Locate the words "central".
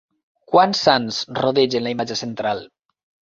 2.25-2.65